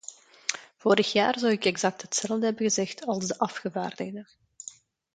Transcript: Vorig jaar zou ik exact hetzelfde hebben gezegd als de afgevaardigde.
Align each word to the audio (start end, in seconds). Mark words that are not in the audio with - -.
Vorig 0.77 1.11
jaar 1.11 1.39
zou 1.39 1.51
ik 1.51 1.65
exact 1.65 2.01
hetzelfde 2.01 2.45
hebben 2.45 2.63
gezegd 2.63 3.05
als 3.05 3.25
de 3.27 3.39
afgevaardigde. 3.39 4.27